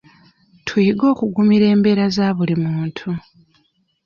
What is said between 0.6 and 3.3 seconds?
Tuyige okugumira embeera za buli muntu.